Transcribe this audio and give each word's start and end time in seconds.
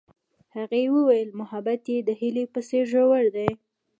هغې 0.55 0.83
وویل 0.95 1.29
محبت 1.39 1.81
یې 1.91 1.97
د 2.03 2.09
هیلې 2.19 2.45
په 2.53 2.59
څېر 2.67 2.83
ژور 2.91 3.25
دی. 3.35 3.49